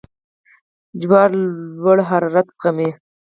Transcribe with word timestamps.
جوار 1.01 1.29
لوړ 1.81 1.97
حرارت 2.09 2.47
زغمي. 2.57 2.89